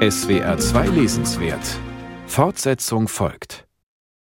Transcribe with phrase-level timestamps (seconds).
[0.00, 1.78] SWR 2 Lesenswert
[2.24, 3.66] Fortsetzung folgt.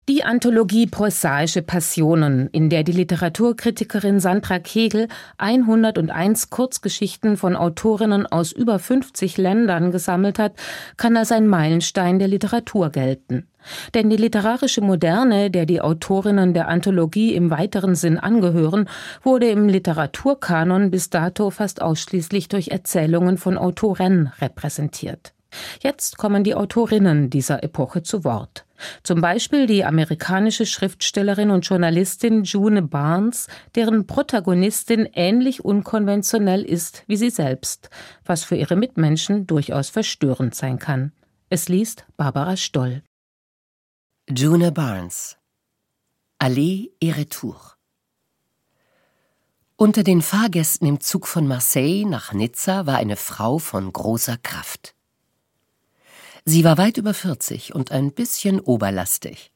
[0.08, 8.52] Die Anthologie Prosaische Passionen, in der die Literaturkritikerin Sandra Kegel 101 Kurzgeschichten von Autorinnen aus
[8.52, 10.54] über 50 Ländern gesammelt hat,
[10.96, 13.46] kann als ein Meilenstein der Literatur gelten.
[13.92, 18.88] Denn die literarische Moderne, der die Autorinnen der Anthologie im weiteren Sinn angehören,
[19.22, 25.35] wurde im Literaturkanon bis dato fast ausschließlich durch Erzählungen von Autoren repräsentiert.
[25.82, 28.66] Jetzt kommen die Autorinnen dieser Epoche zu Wort.
[29.02, 37.16] Zum Beispiel die amerikanische Schriftstellerin und Journalistin June Barnes, deren Protagonistin ähnlich unkonventionell ist wie
[37.16, 37.90] sie selbst,
[38.24, 41.12] was für ihre Mitmenschen durchaus verstörend sein kann.
[41.48, 43.02] Es liest Barbara Stoll.
[44.28, 45.36] June Barnes
[46.38, 47.76] Aller et Retour
[49.76, 54.95] Unter den Fahrgästen im Zug von Marseille nach Nizza war eine Frau von großer Kraft.
[56.48, 59.50] Sie war weit über 40 und ein bisschen oberlastig.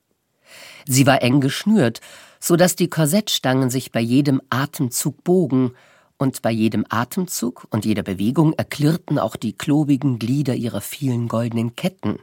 [0.86, 2.00] Sie war eng geschnürt,
[2.41, 5.72] so dass die Korsettstangen sich bei jedem Atemzug bogen,
[6.19, 11.77] und bei jedem Atemzug und jeder Bewegung erklirrten auch die klobigen Glieder ihrer vielen goldenen
[11.77, 12.19] Ketten,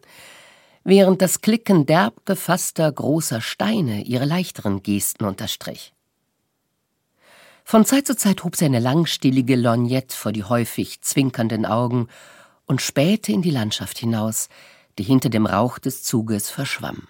[0.84, 5.94] während das Klicken derb gefasster großer Steine ihre leichteren Gesten unterstrich.
[7.64, 12.08] Von Zeit zu Zeit hob sie eine langstielige Lorgnette vor die häufig zwinkernden Augen
[12.68, 14.50] und spähte in die Landschaft hinaus,
[15.00, 17.08] die hinter dem Rauch des Zuges verschwamm.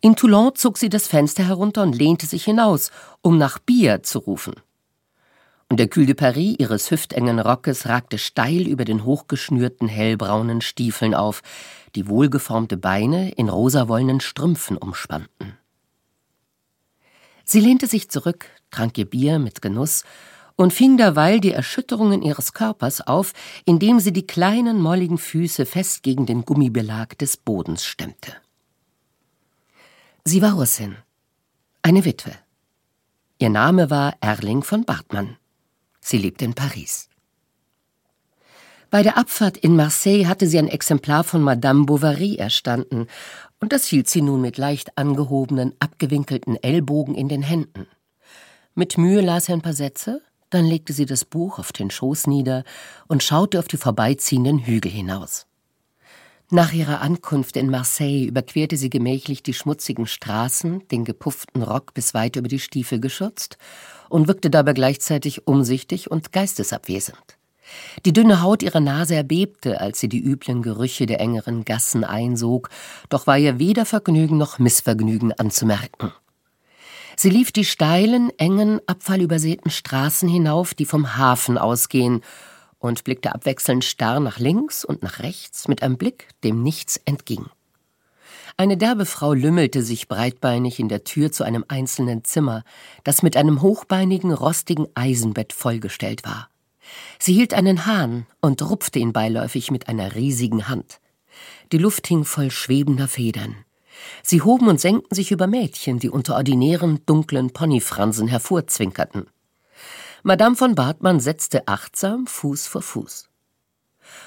[0.00, 2.90] In Toulon zog sie das Fenster herunter und lehnte sich hinaus,
[3.22, 4.54] um nach Bier zu rufen.
[5.68, 11.14] Und der Cul de Paris ihres hüftengen Rockes ragte steil über den hochgeschnürten hellbraunen Stiefeln
[11.14, 11.42] auf,
[11.96, 15.58] die wohlgeformte Beine in rosawollenen Strümpfen umspannten.
[17.42, 20.04] Sie lehnte sich zurück, trank ihr Bier mit Genuss
[20.56, 23.32] und fing derweil die Erschütterungen ihres Körpers auf,
[23.64, 28.32] indem sie die kleinen, molligen Füße fest gegen den Gummibelag des Bodens stemmte.
[30.24, 30.96] Sie war Russin,
[31.82, 32.32] eine Witwe.
[33.38, 35.36] Ihr Name war Erling von Bartmann.
[36.00, 37.08] Sie lebte in Paris.
[38.90, 43.08] Bei der Abfahrt in Marseille hatte sie ein Exemplar von Madame Bovary erstanden,
[43.60, 47.86] und das hielt sie nun mit leicht angehobenen, abgewinkelten Ellbogen in den Händen.
[48.74, 52.26] Mit Mühe las er ein paar Sätze, dann legte sie das Buch auf den Schoß
[52.26, 52.64] nieder
[53.08, 55.46] und schaute auf die vorbeiziehenden Hügel hinaus.
[56.50, 62.14] Nach ihrer Ankunft in Marseille überquerte sie gemächlich die schmutzigen Straßen, den gepufften Rock bis
[62.14, 63.58] weit über die Stiefel geschürzt
[64.08, 67.36] und wirkte dabei gleichzeitig umsichtig und geistesabwesend.
[68.04, 72.70] Die dünne Haut ihrer Nase erbebte, als sie die üblen Gerüche der engeren Gassen einsog,
[73.08, 76.12] doch war ihr weder Vergnügen noch Missvergnügen anzumerken.
[77.18, 82.22] Sie lief die steilen, engen, abfallübersäten Straßen hinauf, die vom Hafen ausgehen,
[82.78, 87.46] und blickte abwechselnd starr nach links und nach rechts mit einem Blick, dem nichts entging.
[88.58, 92.64] Eine derbe Frau lümmelte sich breitbeinig in der Tür zu einem einzelnen Zimmer,
[93.04, 96.48] das mit einem hochbeinigen, rostigen Eisenbett vollgestellt war.
[97.18, 101.00] Sie hielt einen Hahn und rupfte ihn beiläufig mit einer riesigen Hand.
[101.72, 103.65] Die Luft hing voll schwebender Federn.
[104.22, 109.28] Sie hoben und senkten sich über Mädchen, die unter ordinären, dunklen Ponyfransen hervorzwinkerten.
[110.22, 113.28] Madame von Bartmann setzte achtsam Fuß vor Fuß.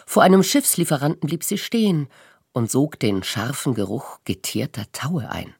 [0.05, 2.07] Vor einem Schiffslieferanten blieb sie stehen
[2.53, 5.53] und sog den scharfen Geruch geteerter Taue ein.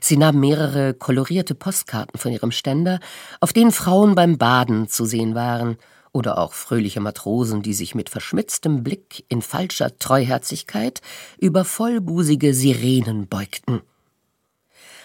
[0.00, 3.00] Sie nahm mehrere kolorierte Postkarten von ihrem Ständer,
[3.40, 5.76] auf denen Frauen beim Baden zu sehen waren
[6.16, 11.02] oder auch fröhliche Matrosen, die sich mit verschmitztem Blick in falscher Treuherzigkeit
[11.38, 13.82] über vollbusige Sirenen beugten.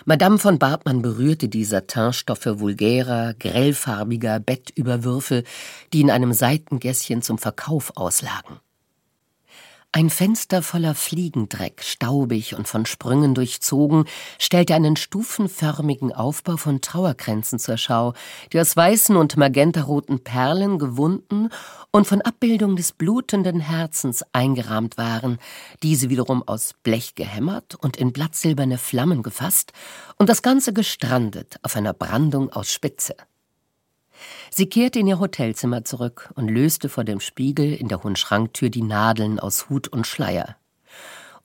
[0.06, 5.44] Madame von Bartmann berührte die Satinstoffe vulgärer, grellfarbiger Bettüberwürfe,
[5.94, 8.60] die in einem Seitengässchen zum Verkauf auslagen.
[9.94, 14.06] Ein Fenster voller Fliegendreck, staubig und von Sprüngen durchzogen,
[14.40, 18.14] stellte einen stufenförmigen Aufbau von Trauerkränzen zur Schau,
[18.54, 21.50] die aus weißen und magentaroten Perlen gewunden
[21.92, 25.40] und von Abbildung des blutenden Herzens eingerahmt waren,
[25.84, 29.74] diese wiederum aus Blech gehämmert und in blattsilberne Flammen gefasst
[30.18, 33.16] und das Ganze gestrandet auf einer Brandung aus Spitze.
[34.54, 38.70] Sie kehrte in ihr Hotelzimmer zurück und löste vor dem Spiegel in der hohen Schranktür
[38.70, 40.58] die Nadeln aus Hut und Schleier.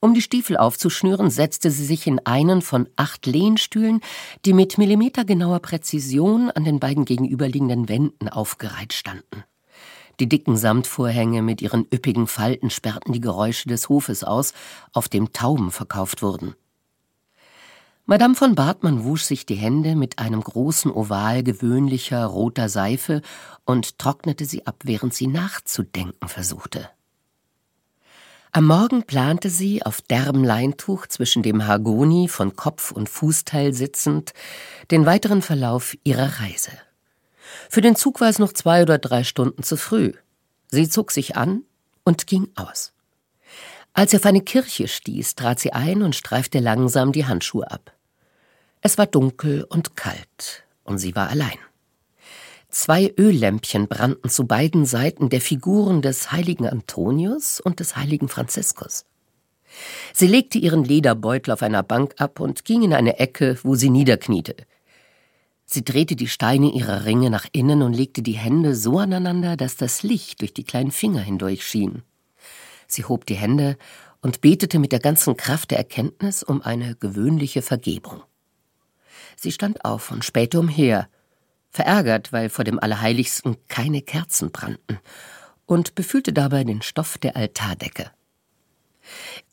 [0.01, 4.01] Um die Stiefel aufzuschnüren, setzte sie sich in einen von acht Lehnstühlen,
[4.45, 9.45] die mit millimetergenauer Präzision an den beiden gegenüberliegenden Wänden aufgereiht standen.
[10.19, 14.53] Die dicken Samtvorhänge mit ihren üppigen Falten sperrten die Geräusche des Hofes aus,
[14.91, 16.55] auf dem Tauben verkauft wurden.
[18.09, 23.21] Madame von Bartmann wusch sich die Hände mit einem großen Oval gewöhnlicher roter Seife
[23.65, 26.89] und trocknete sie ab, während sie nachzudenken versuchte.
[28.53, 34.31] Am Morgen plante sie, auf derbem Leintuch zwischen dem Hargoni von Kopf- und Fußteil sitzend,
[34.89, 36.71] den weiteren Verlauf ihrer Reise.
[37.69, 40.13] Für den Zug war es noch zwei oder drei Stunden zu früh.
[40.69, 41.63] Sie zog sich an
[42.05, 42.93] und ging aus.
[43.91, 47.91] Als sie auf eine Kirche stieß, trat sie ein und streifte langsam die Handschuhe ab.
[48.81, 51.57] Es war dunkel und kalt, und sie war allein.
[52.69, 59.05] Zwei Öllämpchen brannten zu beiden Seiten der Figuren des heiligen Antonius und des heiligen Franziskus.
[60.13, 63.89] Sie legte ihren Lederbeutel auf einer Bank ab und ging in eine Ecke, wo sie
[63.89, 64.55] niederkniete.
[65.65, 69.75] Sie drehte die Steine ihrer Ringe nach innen und legte die Hände so aneinander, dass
[69.75, 72.03] das Licht durch die kleinen Finger hindurch schien.
[72.87, 73.77] Sie hob die Hände
[74.21, 78.23] und betete mit der ganzen Kraft der Erkenntnis um eine gewöhnliche Vergebung.
[79.39, 81.07] Sie stand auf und spähte umher,
[81.69, 84.99] verärgert, weil vor dem Allerheiligsten keine Kerzen brannten,
[85.67, 88.11] und befühlte dabei den Stoff der Altardecke.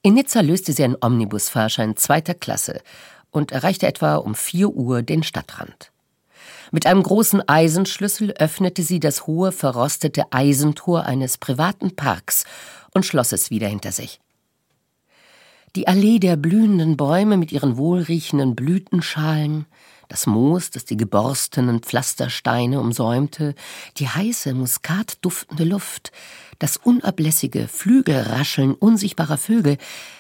[0.03, 2.81] In Nizza löste sie einen Omnibusfahrschein zweiter Klasse
[3.31, 5.93] und erreichte etwa um vier Uhr den Stadtrand.
[6.71, 12.45] Mit einem großen Eisenschlüssel öffnete sie das hohe, verrostete Eisentor eines privaten Parks
[12.95, 14.21] und schloss es wieder hinter sich.
[15.77, 19.67] Die Allee der blühenden Bäume mit ihren wohlriechenden Blütenschalen,
[20.07, 23.57] das Moos, das die geborstenen Pflastersteine umsäumte,
[23.97, 26.13] die heiße, muskatduftende Luft,
[26.61, 29.79] das unablässige Flügelrascheln unsichtbarer Vögel,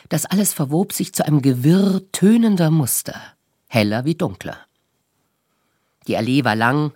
[0.08, 3.20] das alles verwob sich zu einem Gewirr tönender Muster,
[3.68, 4.58] heller wie dunkler.
[6.08, 6.92] Die Allee war lang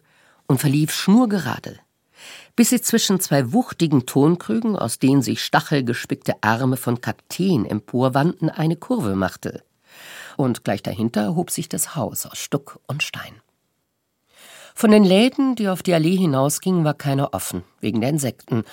[0.49, 1.79] und verlief schnurgerade,
[2.59, 8.75] bis sie zwischen zwei wuchtigen Tonkrügen, aus denen sich stachelgespickte Arme von Kakteen emporwandten, eine
[8.75, 9.63] Kurve machte
[10.37, 13.41] und gleich dahinter erhob sich das Haus aus Stuck und Stein.
[14.75, 18.65] Von den Läden, die auf die Allee hinausgingen, war keiner offen, wegen der Insekten,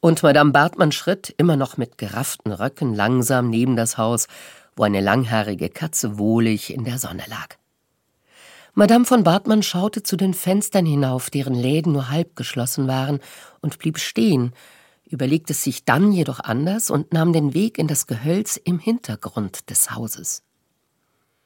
[0.00, 4.26] und Madame Bartmann schritt, immer noch mit gerafften Röcken, langsam neben das Haus,
[4.74, 7.56] wo eine langhaarige Katze wohlig in der Sonne lag.
[8.76, 13.20] Madame von Bartmann schaute zu den Fenstern hinauf, deren Läden nur halb geschlossen waren,
[13.60, 14.52] und blieb stehen,
[15.08, 19.92] überlegte sich dann jedoch anders und nahm den Weg in das Gehölz im Hintergrund des
[19.92, 20.42] Hauses.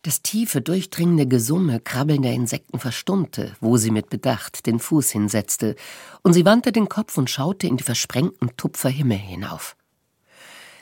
[0.02, 5.76] Das tiefe, durchdringende Gesumme krabbelnder Insekten verstummte, wo sie mit Bedacht den Fuß hinsetzte,
[6.22, 9.76] und sie wandte den Kopf und schaute in die versprengten Tupfer Himmel hinauf.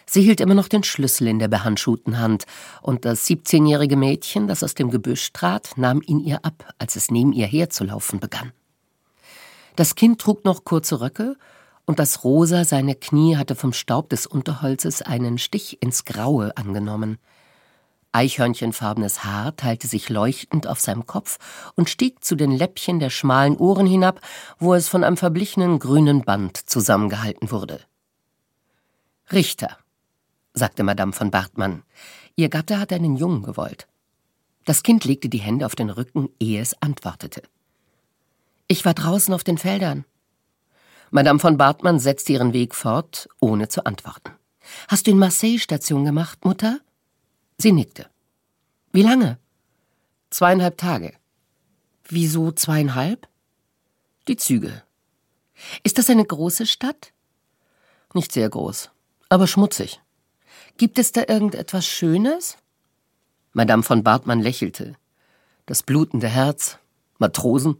[0.09, 2.45] Sie hielt immer noch den Schlüssel in der behandschuhten Hand,
[2.81, 7.11] und das siebzehnjährige Mädchen, das aus dem Gebüsch trat, nahm ihn ihr ab, als es
[7.11, 8.53] neben ihr herzulaufen begann.
[9.75, 11.37] Das Kind trug noch kurze Röcke,
[11.87, 17.19] und das Rosa seiner Knie hatte vom Staub des Unterholzes einen Stich ins Graue angenommen.
[18.13, 21.39] Eichhörnchenfarbenes Haar teilte sich leuchtend auf seinem Kopf
[21.75, 24.21] und stieg zu den Läppchen der schmalen Ohren hinab,
[24.59, 27.81] wo es von einem verblichenen grünen Band zusammengehalten wurde.
[29.31, 29.77] Richter,
[30.57, 31.83] sagte Madame von Bartmann,
[32.35, 33.87] ihr Gatte hat einen Jungen gewollt.
[34.65, 37.43] Das Kind legte die Hände auf den Rücken, ehe es antwortete.
[38.67, 40.05] Ich war draußen auf den Feldern.
[41.11, 44.33] Madame von Bartmann setzte ihren Weg fort, ohne zu antworten.
[44.89, 46.81] Hast du in Marseille Station gemacht, Mutter?
[47.59, 48.07] Sie nickte.
[48.93, 49.39] Wie lange?
[50.31, 51.15] Zweieinhalb Tage.
[52.09, 53.29] Wieso zweieinhalb?
[54.27, 54.83] Die Züge.
[55.85, 57.13] Ist das eine große Stadt?
[58.15, 58.91] Nicht sehr groß,
[59.29, 60.01] aber schmutzig.
[60.79, 62.59] Gibt es da irgendetwas Schönes?
[63.53, 64.95] Madame von Bartmann lächelte.
[65.65, 66.79] Das blutende Herz,
[67.19, 67.77] Matrosen.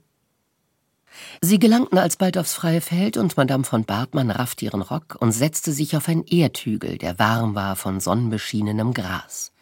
[1.43, 5.73] Sie gelangten alsbald aufs freie Feld und Madame von Bartmann raffte ihren Rock und setzte
[5.73, 9.53] sich auf einen Erdhügel, der warm war von sonnenbeschienenem Gras.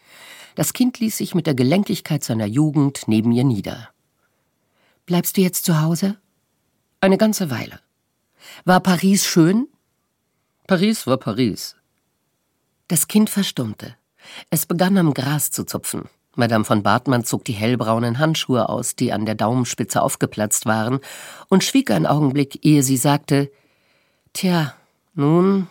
[0.55, 3.89] Das Kind ließ sich mit der Gelenkigkeit seiner Jugend neben ihr nieder.
[5.05, 6.17] Bleibst du jetzt zu Hause?
[7.01, 7.81] Eine ganze Weile.
[8.63, 9.67] War Paris schön?
[10.67, 11.75] Paris war Paris.
[12.87, 13.95] Das Kind verstummte.
[14.51, 16.07] Es begann am Gras zu zupfen.
[16.35, 20.99] Madame von Bartmann zog die hellbraunen Handschuhe aus, die an der Daumenspitze aufgeplatzt waren,
[21.49, 23.51] und schwieg einen Augenblick, ehe sie sagte
[24.33, 24.75] Tja,
[25.15, 25.67] nun,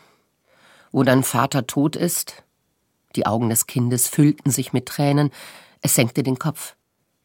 [0.91, 2.43] wo dein Vater tot ist,
[3.15, 5.31] die Augen des Kindes füllten sich mit Tränen,
[5.83, 6.75] es senkte den Kopf.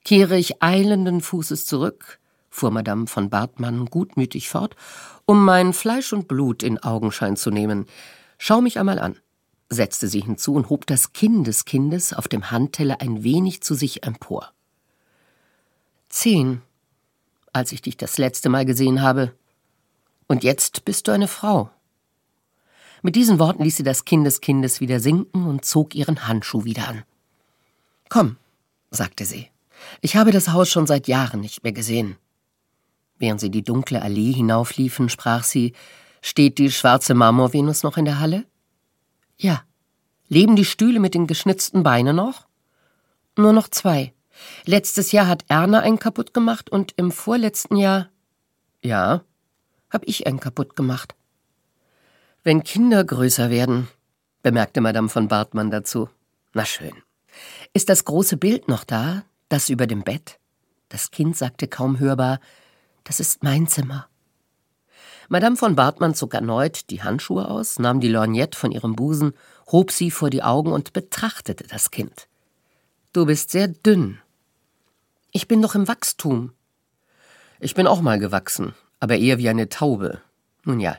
[0.03, 2.19] Kehre ich eilenden Fußes zurück,
[2.49, 4.75] fuhr Madame von Bartmann gutmütig fort,
[5.25, 7.85] um mein Fleisch und Blut in Augenschein zu nehmen.
[8.37, 9.17] Schau mich einmal an,
[9.69, 13.75] setzte sie hinzu und hob das Kinn des Kindes auf dem Handteller ein wenig zu
[13.75, 14.51] sich empor.
[16.09, 16.61] Zehn,
[17.53, 19.33] als ich dich das letzte Mal gesehen habe.
[20.27, 21.69] Und jetzt bist du eine Frau.
[23.01, 26.65] Mit diesen Worten ließ sie das Kind des Kindes wieder sinken und zog ihren Handschuh
[26.65, 27.03] wieder an.
[28.09, 28.37] Komm,
[28.91, 29.47] sagte sie.
[30.01, 32.17] Ich habe das Haus schon seit Jahren nicht mehr gesehen.
[33.17, 35.73] Während sie die dunkle Allee hinaufliefen, sprach sie
[36.21, 38.45] Steht die schwarze Marmorvenus noch in der Halle?
[39.39, 39.63] Ja,
[40.29, 42.45] Leben die Stühle mit den geschnitzten Beinen noch?
[43.35, 44.13] Nur noch zwei.
[44.65, 48.09] Letztes Jahr hat Erna einen kaputt gemacht und im vorletzten Jahr.
[48.83, 49.23] Ja,
[49.89, 51.15] hab ich einen kaputt gemacht.
[52.43, 53.87] Wenn Kinder größer werden,
[54.43, 56.09] bemerkte Madame von Bartmann dazu.
[56.53, 56.93] Na schön.
[57.73, 60.39] Ist das große Bild noch da, das über dem Bett?
[60.89, 62.39] Das Kind sagte kaum hörbar,
[63.03, 64.08] das ist mein Zimmer.
[65.31, 69.33] Madame von Bartmann zog erneut die Handschuhe aus, nahm die Lorgnette von ihrem Busen,
[69.71, 72.27] hob sie vor die Augen und betrachtete das Kind.
[73.13, 74.19] Du bist sehr dünn.
[75.31, 76.53] Ich bin doch im Wachstum.
[77.59, 80.19] Ich bin auch mal gewachsen, aber eher wie eine Taube.
[80.63, 80.97] Nun ja,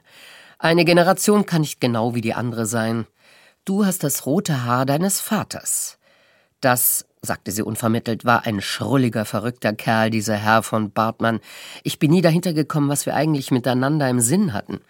[0.58, 3.08] eine Generation kann nicht genau wie die andere sein.
[3.64, 5.98] Du hast das rote Haar deines Vaters.
[6.60, 11.40] Das, sagte sie unvermittelt, war ein schrulliger, verrückter Kerl, dieser Herr von Bartmann.
[11.82, 14.80] Ich bin nie dahinter gekommen, was wir eigentlich miteinander im Sinn hatten.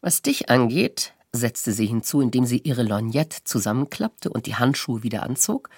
[0.00, 5.22] Was dich angeht, setzte sie hinzu, indem sie ihre Lorgnette zusammenklappte und die Handschuhe wieder
[5.22, 5.70] anzog,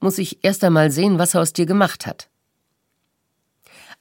[0.00, 2.29] muss ich erst einmal sehen, was er aus dir gemacht hat.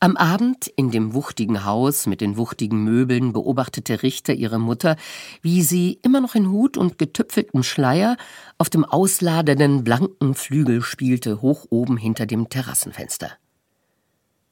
[0.02, 4.96] Am Abend in dem wuchtigen Haus mit den wuchtigen Möbeln beobachtete Richter ihre Mutter,
[5.42, 8.16] wie sie, immer noch in Hut und getüpfeltem Schleier,
[8.58, 13.32] auf dem ausladenden, blanken Flügel spielte, hoch oben hinter dem Terrassenfenster.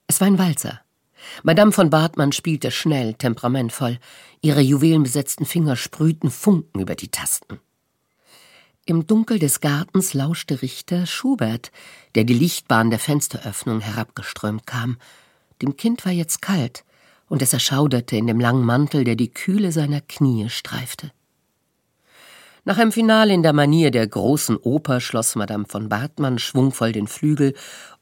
[0.08, 0.82] Es war ein Walzer.
[1.44, 4.00] Madame von Bartmann spielte schnell, temperamentvoll.
[4.42, 7.62] Ihre juwelenbesetzten Finger sprühten Funken über die Tasten.
[8.86, 11.72] Im Dunkel des Gartens lauschte Richter Schubert,
[12.16, 14.98] der die Lichtbahn der Fensteröffnung herabgeströmt kam,
[15.62, 16.84] dem Kind war jetzt kalt,
[17.30, 21.12] und es erschauderte in dem langen Mantel, der die Kühle seiner Knie streifte.
[22.68, 27.08] Nach einem Finale in der Manier der großen Oper schloss Madame von Bartmann schwungvoll den
[27.08, 27.54] Flügel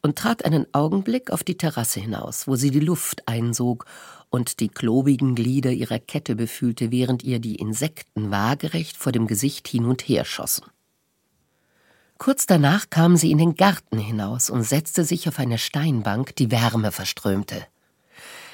[0.02, 3.86] und trat einen Augenblick auf die Terrasse hinaus, wo sie die Luft einsog
[4.32, 9.68] und die klobigen Glieder ihrer Kette befühlte, während ihr die Insekten waagerecht vor dem Gesicht
[9.68, 10.66] hin und her schossen.
[12.18, 16.50] Kurz danach kam sie in den Garten hinaus und setzte sich auf eine Steinbank, die
[16.50, 17.66] Wärme verströmte.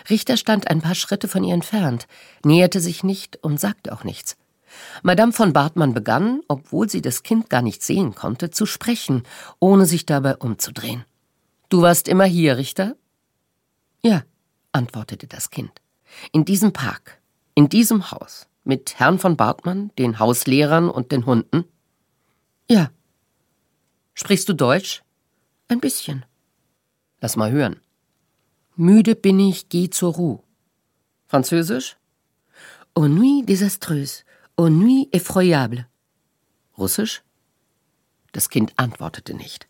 [0.09, 2.07] Richter stand ein paar Schritte von ihr entfernt,
[2.43, 4.35] näherte sich nicht und sagte auch nichts.
[5.03, 9.23] Madame von Bartmann begann, obwohl sie das Kind gar nicht sehen konnte, zu sprechen,
[9.59, 11.05] ohne sich dabei umzudrehen.
[11.69, 12.95] Du warst immer hier, Richter?
[14.01, 14.23] Ja,
[14.71, 15.71] antwortete das Kind.
[16.31, 17.19] In diesem Park,
[17.53, 21.65] in diesem Haus, mit Herrn von Bartmann, den Hauslehrern und den Hunden?
[22.69, 22.89] Ja,
[24.31, 25.03] Sprichst du Deutsch?
[25.67, 26.23] Ein bisschen.
[27.19, 27.81] Lass mal hören.
[28.77, 30.41] Müde bin ich, geh zur Ruhe.
[31.27, 31.97] Französisch?
[32.93, 34.23] Au nuit désastreuse,
[34.55, 35.85] au nuit effroyable.
[36.77, 37.23] Russisch?
[38.31, 39.67] Das Kind antwortete nicht.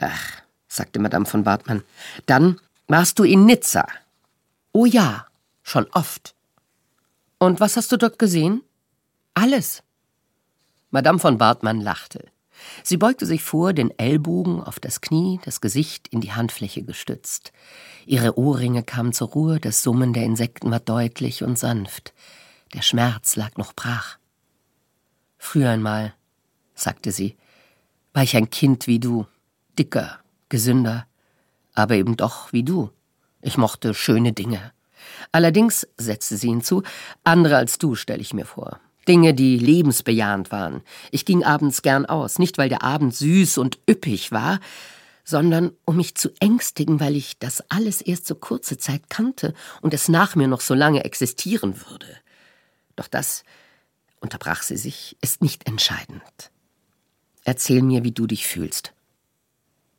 [0.00, 1.84] Ach, sagte Madame von Bartmann,
[2.26, 3.86] dann warst du in Nizza.
[4.72, 5.28] Oh ja,
[5.62, 6.34] schon oft.
[7.38, 8.64] Und was hast du dort gesehen?
[9.34, 9.84] Alles.
[10.90, 12.32] Madame von Bartmann lachte.
[12.82, 17.52] Sie beugte sich vor, den Ellbogen auf das Knie, das Gesicht in die Handfläche gestützt.
[18.06, 22.12] Ihre Ohrringe kamen zur Ruhe, das Summen der Insekten war deutlich und sanft.
[22.74, 24.18] Der Schmerz lag noch brach.
[25.38, 26.14] Früher einmal,
[26.74, 27.36] sagte sie,
[28.12, 29.26] war ich ein Kind wie du,
[29.78, 31.06] dicker, gesünder,
[31.74, 32.90] aber eben doch wie du.
[33.40, 34.72] Ich mochte schöne Dinge.
[35.32, 36.82] Allerdings, setzte sie hinzu,
[37.24, 38.80] andere als du stelle ich mir vor.
[39.08, 40.82] Dinge, die lebensbejahend waren.
[41.10, 44.60] Ich ging abends gern aus, nicht weil der Abend süß und üppig war,
[45.24, 49.94] sondern um mich zu ängstigen, weil ich das alles erst so kurze Zeit kannte und
[49.94, 52.06] es nach mir noch so lange existieren würde.
[52.96, 53.44] Doch das,
[54.20, 56.50] unterbrach sie sich, ist nicht entscheidend.
[57.44, 58.92] Erzähl mir, wie du dich fühlst.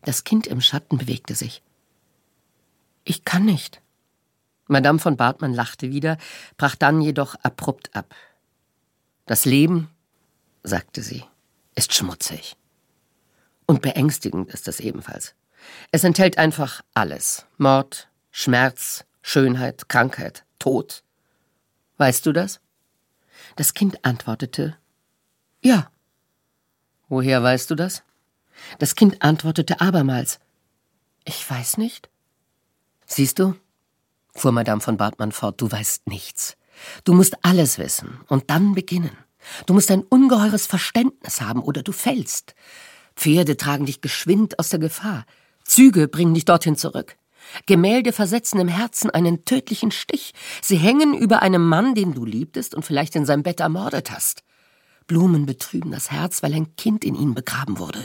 [0.03, 1.61] Das Kind im Schatten bewegte sich.
[3.03, 3.81] Ich kann nicht.
[4.67, 6.17] Madame von Bartmann lachte wieder,
[6.57, 8.13] brach dann jedoch abrupt ab.
[9.25, 9.89] Das Leben,
[10.63, 11.23] sagte sie,
[11.75, 12.55] ist schmutzig.
[13.65, 15.35] Und beängstigend ist es ebenfalls.
[15.91, 17.45] Es enthält einfach alles.
[17.57, 21.03] Mord, Schmerz, Schönheit, Krankheit, Tod.
[21.97, 22.59] Weißt du das?
[23.55, 24.77] Das Kind antwortete
[25.61, 25.91] Ja.
[27.07, 28.03] Woher weißt du das?
[28.79, 30.39] Das Kind antwortete abermals
[31.25, 32.09] Ich weiß nicht.
[33.05, 33.55] Siehst du,
[34.33, 36.57] fuhr Madame von Bartmann fort, du weißt nichts.
[37.03, 39.17] Du musst alles wissen und dann beginnen.
[39.65, 42.55] Du musst ein ungeheures Verständnis haben oder du fällst.
[43.15, 45.25] Pferde tragen dich geschwind aus der Gefahr.
[45.65, 47.15] Züge bringen dich dorthin zurück.
[47.65, 50.33] Gemälde versetzen im Herzen einen tödlichen Stich.
[50.61, 54.43] Sie hängen über einem Mann, den du liebtest und vielleicht in seinem Bett ermordet hast.
[55.07, 57.99] Blumen betrüben das Herz, weil ein Kind in ihnen begraben wurde.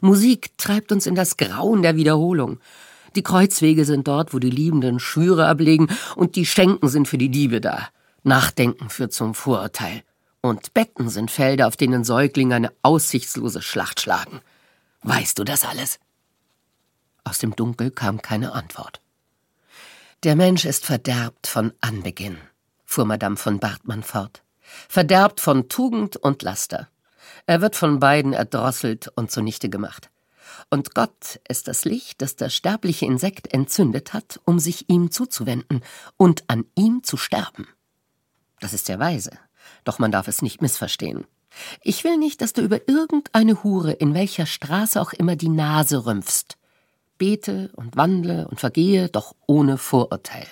[0.00, 2.60] Musik treibt uns in das Grauen der Wiederholung.
[3.16, 7.30] Die Kreuzwege sind dort, wo die Liebenden Schwüre ablegen, und die Schenken sind für die
[7.30, 7.88] Diebe da.
[8.26, 10.02] Nachdenken führt zum Vorurteil.
[10.40, 14.40] Und Betten sind Felder, auf denen Säuglinge eine aussichtslose Schlacht schlagen.
[15.02, 16.00] Weißt du das alles?
[17.22, 19.00] Aus dem Dunkel kam keine Antwort.
[20.24, 22.38] Der Mensch ist verderbt von Anbeginn,
[22.84, 24.42] fuhr Madame von Bartmann fort.
[24.88, 26.88] Verderbt von Tugend und Laster.
[27.46, 30.10] Er wird von beiden erdrosselt und zunichte gemacht.
[30.68, 35.82] Und Gott ist das Licht, das das sterbliche Insekt entzündet hat, um sich ihm zuzuwenden
[36.16, 37.68] und an ihm zu sterben.
[38.60, 39.30] Das ist sehr weise,
[39.84, 41.26] doch man darf es nicht missverstehen.
[41.82, 46.04] Ich will nicht, dass du über irgendeine Hure in welcher Straße auch immer die Nase
[46.04, 46.56] rümpfst.
[47.18, 50.46] Bete und wandle und vergehe, doch ohne Vorurteil.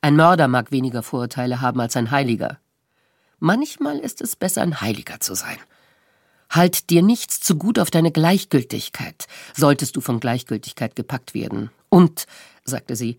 [0.00, 2.58] Ein Mörder mag weniger Vorurteile haben als ein Heiliger.
[3.38, 5.58] Manchmal ist es besser, ein Heiliger zu sein.
[6.48, 11.70] Halt dir nichts zu gut auf deine Gleichgültigkeit, solltest du von Gleichgültigkeit gepackt werden.
[11.88, 12.26] Und,
[12.64, 13.18] sagte sie,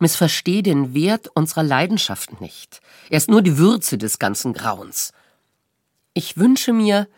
[0.00, 2.80] missversteh den Wert unserer Leidenschaft nicht.
[3.08, 5.12] Er ist nur die Würze des ganzen Grauens.
[6.14, 7.08] Ich wünsche mir.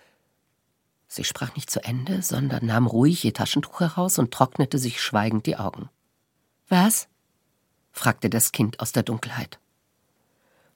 [1.09, 5.47] Sie sprach nicht zu Ende, sondern nahm ruhig ihr Taschentuch heraus und trocknete sich schweigend
[5.47, 5.91] die Augen.
[6.69, 7.09] Was?
[7.93, 9.59] fragte das Kind aus der Dunkelheit.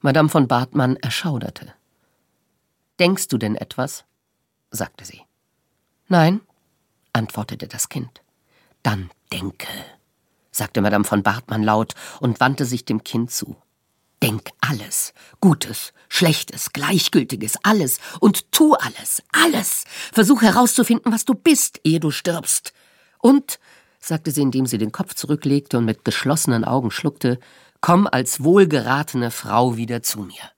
[0.00, 1.72] Madame von Bartmann erschauderte.
[2.98, 4.04] Denkst du denn etwas?
[4.70, 5.22] sagte sie.
[6.08, 6.40] Nein,
[7.12, 8.22] antwortete das Kind.
[8.82, 9.66] Dann denke,
[10.56, 13.56] sagte Madame von Bartmann laut und wandte sich dem Kind zu.
[14.22, 19.84] Denk alles, Gutes, Schlechtes, Gleichgültiges, alles und tu alles, alles.
[20.12, 22.72] Versuch herauszufinden, was du bist, ehe du stirbst.
[23.18, 23.58] Und,
[24.00, 27.38] sagte sie, indem sie den Kopf zurücklegte und mit geschlossenen Augen schluckte,
[27.82, 30.50] komm als wohlgeratene Frau wieder zu mir.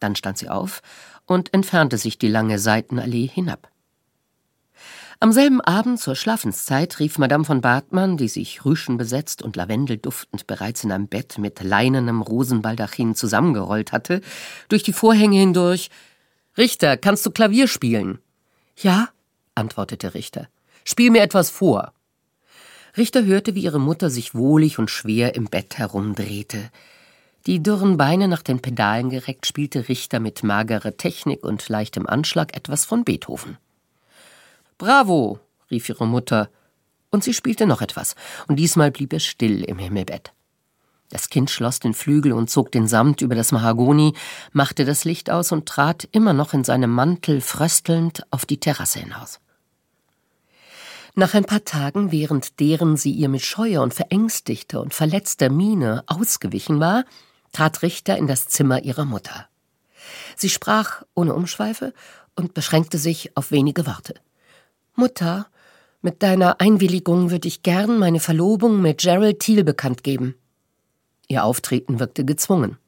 [0.00, 0.82] Dann stand sie auf
[1.26, 3.70] und entfernte sich die lange Seitenallee hinab.
[5.22, 10.82] Am selben Abend zur Schlafenszeit rief Madame von Bartmann, die sich rüschenbesetzt und lavendelduftend bereits
[10.82, 14.22] in einem Bett mit leinenem Rosenbaldachin zusammengerollt hatte,
[14.70, 15.90] durch die Vorhänge hindurch
[16.56, 18.18] Richter, kannst du Klavier spielen?
[18.76, 19.10] Ja,
[19.54, 20.48] antwortete Richter.
[20.84, 21.92] Spiel mir etwas vor.
[22.96, 26.70] Richter hörte, wie ihre Mutter sich wohlig und schwer im Bett herumdrehte.
[27.46, 32.56] Die dürren Beine nach den Pedalen gereckt, spielte Richter mit magerer Technik und leichtem Anschlag
[32.56, 33.58] etwas von Beethoven.
[34.80, 35.38] Bravo,
[35.70, 36.48] rief ihre Mutter,
[37.10, 38.14] und sie spielte noch etwas,
[38.48, 40.32] und diesmal blieb es still im Himmelbett.
[41.10, 44.14] Das Kind schloss den Flügel und zog den Samt über das Mahagoni,
[44.52, 49.00] machte das Licht aus und trat immer noch in seinem Mantel fröstelnd auf die Terrasse
[49.00, 49.38] hinaus.
[51.14, 56.04] Nach ein paar Tagen, während deren sie ihr mit scheuer und verängstigter und verletzter Miene
[56.06, 57.04] ausgewichen war,
[57.52, 59.46] trat Richter in das Zimmer ihrer Mutter.
[60.36, 61.92] Sie sprach ohne Umschweife
[62.34, 64.14] und beschränkte sich auf wenige Worte.
[64.94, 65.46] Mutter,
[66.02, 70.34] mit deiner Einwilligung würde ich gern meine Verlobung mit Gerald Thiel bekannt geben.
[71.28, 72.78] Ihr Auftreten wirkte gezwungen.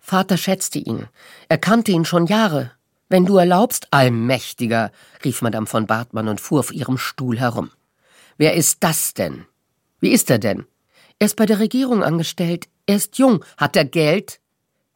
[0.00, 1.08] Vater schätzte ihn.
[1.48, 2.72] Er kannte ihn schon Jahre.
[3.08, 4.90] Wenn du erlaubst, Allmächtiger,
[5.24, 7.70] rief Madame von Bartmann und fuhr auf ihrem Stuhl herum.
[8.36, 9.44] Wer ist das denn?
[10.00, 10.64] Wie ist er denn?
[11.18, 12.68] Er ist bei der Regierung angestellt.
[12.86, 13.44] Er ist jung.
[13.56, 14.40] Hat er Geld?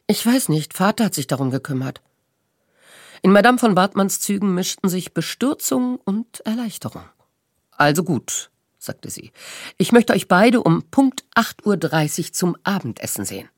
[0.06, 0.74] Ich weiß nicht.
[0.74, 2.00] Vater hat sich darum gekümmert.
[3.24, 7.04] In Madame von Bartmanns Zügen mischten sich Bestürzung und Erleichterung.
[7.70, 9.30] Also gut, sagte sie.
[9.78, 13.48] Ich möchte euch beide um Punkt 8.30 Uhr zum Abendessen sehen.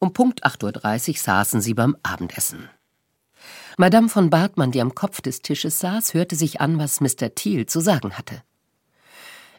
[0.00, 2.68] Um Punkt 8.30 Uhr saßen sie beim Abendessen.
[3.78, 7.36] Madame von Bartmann, die am Kopf des Tisches saß, hörte sich an, was Mr.
[7.36, 8.42] Thiel zu sagen hatte.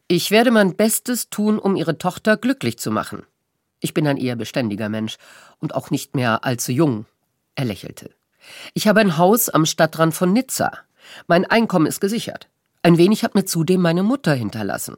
[0.09, 3.23] Ich werde mein Bestes tun, um Ihre Tochter glücklich zu machen.
[3.79, 5.15] Ich bin ein eher beständiger Mensch
[5.59, 7.05] und auch nicht mehr allzu jung.
[7.55, 8.09] Er lächelte.
[8.73, 10.71] Ich habe ein Haus am Stadtrand von Nizza.
[11.27, 12.47] Mein Einkommen ist gesichert.
[12.81, 14.97] Ein wenig hat mir zudem meine Mutter hinterlassen.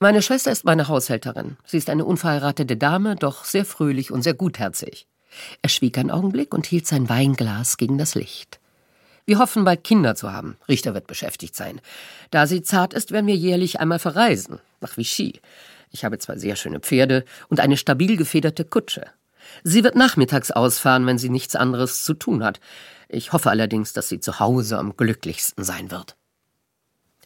[0.00, 1.56] Meine Schwester ist meine Haushälterin.
[1.64, 5.08] Sie ist eine unverheiratete Dame, doch sehr fröhlich und sehr gutherzig.
[5.62, 8.60] Er schwieg einen Augenblick und hielt sein Weinglas gegen das Licht.
[9.26, 10.56] Wir hoffen bald Kinder zu haben.
[10.68, 11.80] Richter wird beschäftigt sein.
[12.30, 14.60] Da sie zart ist, werden wir jährlich einmal verreisen.
[14.80, 15.40] Nach Vichy.
[15.90, 19.06] Ich habe zwei sehr schöne Pferde und eine stabil gefederte Kutsche.
[19.64, 22.60] Sie wird nachmittags ausfahren, wenn sie nichts anderes zu tun hat.
[23.08, 26.16] Ich hoffe allerdings, dass sie zu Hause am glücklichsten sein wird.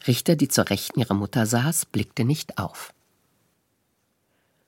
[0.07, 2.93] Richter, die zur Rechten ihrer Mutter saß, blickte nicht auf.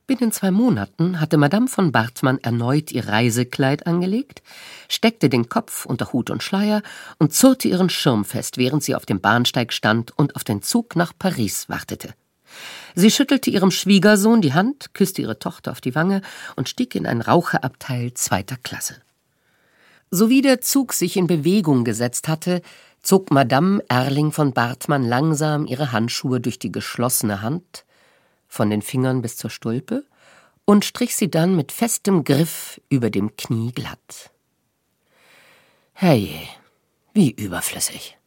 [0.07, 4.43] Binnen zwei Monaten hatte Madame von Bartmann erneut ihr Reisekleid angelegt,
[4.87, 6.83] steckte den Kopf unter Hut und Schleier
[7.17, 10.95] und zurrte ihren Schirm fest, während sie auf dem Bahnsteig stand und auf den Zug
[10.95, 12.13] nach Paris wartete.
[12.95, 16.21] Sie schüttelte ihrem Schwiegersohn die Hand, küsste ihre Tochter auf die Wange
[16.55, 19.01] und stieg in ein Raucherabteil zweiter Klasse.
[20.11, 22.61] Sowie der Zug sich in Bewegung gesetzt hatte,
[23.01, 27.85] zog Madame Erling von Bartmann langsam ihre Handschuhe durch die geschlossene Hand,
[28.47, 30.05] von den Fingern bis zur Stulpe,
[30.65, 34.31] und strich sie dann mit festem Griff über dem Knie glatt.
[35.93, 36.47] Herrje,
[37.13, 38.17] wie überflüssig.